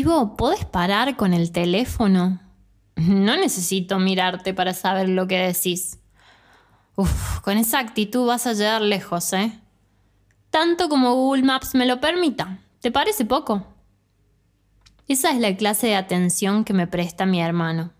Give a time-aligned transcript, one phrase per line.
[0.00, 2.40] Hijo, ¿podés parar con el teléfono?
[2.96, 5.98] No necesito mirarte para saber lo que decís.
[6.96, 9.60] Uf, con esa actitud vas a llegar lejos, ¿eh?
[10.48, 12.60] Tanto como Google Maps me lo permita.
[12.80, 13.66] ¿Te parece poco?
[15.06, 17.92] Esa es la clase de atención que me presta mi hermano.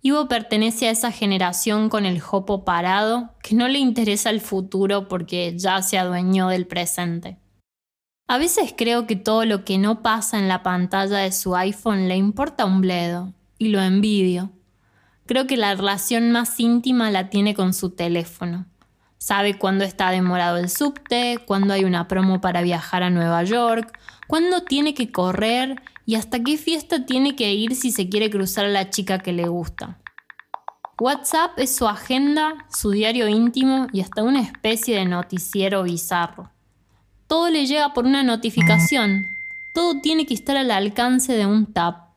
[0.00, 5.06] Ivo pertenece a esa generación con el jopo parado que no le interesa el futuro
[5.06, 7.38] porque ya se adueñó del presente.
[8.26, 12.08] A veces creo que todo lo que no pasa en la pantalla de su iPhone
[12.08, 14.50] le importa un bledo y lo envidio.
[15.26, 18.66] Creo que la relación más íntima la tiene con su teléfono.
[19.18, 23.96] Sabe cuándo está demorado el subte, cuándo hay una promo para viajar a Nueva York,
[24.26, 28.64] cuándo tiene que correr y hasta qué fiesta tiene que ir si se quiere cruzar
[28.64, 29.98] a la chica que le gusta.
[31.00, 36.50] WhatsApp es su agenda, su diario íntimo y hasta una especie de noticiero bizarro.
[37.32, 39.26] Todo le llega por una notificación,
[39.72, 42.10] todo tiene que estar al alcance de un tap.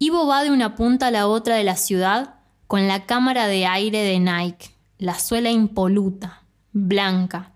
[0.00, 2.34] Ivo va de una punta a la otra de la ciudad
[2.66, 7.52] con la cámara de aire de Nike, la suela impoluta, blanca,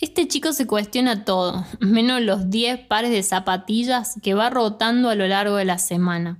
[0.00, 5.16] este chico se cuestiona todo, menos los 10 pares de zapatillas que va rotando a
[5.16, 6.38] lo largo de la semana.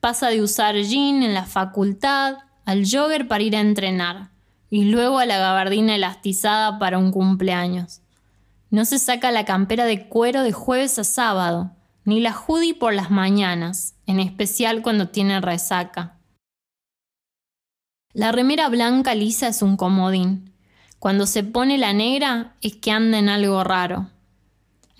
[0.00, 4.30] Pasa de usar jean en la facultad al jogger para ir a entrenar
[4.70, 8.02] y luego a la gabardina elastizada para un cumpleaños.
[8.70, 11.72] No se saca la campera de cuero de jueves a sábado,
[12.04, 16.18] ni la hoodie por las mañanas, en especial cuando tiene resaca.
[18.12, 20.52] La remera blanca lisa es un comodín,
[20.98, 24.10] cuando se pone la negra es que anda en algo raro.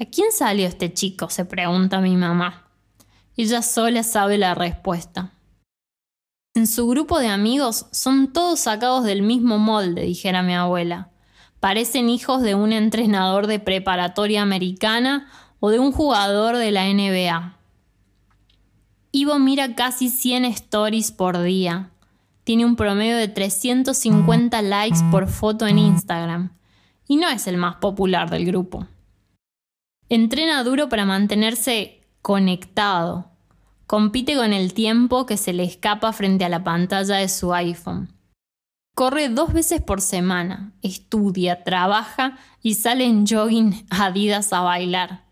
[0.00, 1.28] ¿A quién salió este chico?
[1.28, 2.68] se pregunta mi mamá.
[3.36, 5.32] Ella sola sabe la respuesta.
[6.54, 11.10] En su grupo de amigos son todos sacados del mismo molde, dijera mi abuela.
[11.60, 15.28] Parecen hijos de un entrenador de preparatoria americana
[15.60, 17.56] o de un jugador de la NBA.
[19.12, 21.90] Ivo mira casi 100 stories por día
[22.48, 26.56] tiene un promedio de 350 likes por foto en Instagram
[27.06, 28.86] y no es el más popular del grupo.
[30.08, 33.26] Entrena duro para mantenerse conectado.
[33.86, 38.08] Compite con el tiempo que se le escapa frente a la pantalla de su iPhone.
[38.98, 45.24] Corre dos veces por semana, estudia, trabaja y sale en jogging Adidas a bailar.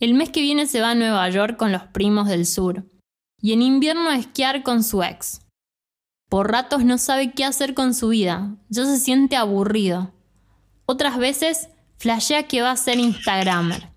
[0.00, 2.84] El mes que viene se va a Nueva York con los primos del sur
[3.40, 5.40] y en invierno a esquiar con su ex.
[6.28, 10.12] Por ratos no sabe qué hacer con su vida, ya se siente aburrido.
[10.84, 13.88] Otras veces flashea que va a ser Instagramer.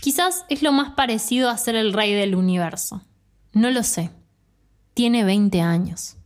[0.00, 3.02] Quizás es lo más parecido a ser el rey del universo.
[3.52, 4.08] No lo sé.
[4.94, 6.16] Tiene 20 años.